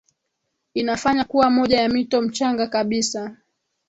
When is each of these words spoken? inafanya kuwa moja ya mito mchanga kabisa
inafanya 0.73 1.23
kuwa 1.23 1.49
moja 1.49 1.81
ya 1.81 1.89
mito 1.89 2.21
mchanga 2.21 2.67
kabisa 2.67 3.35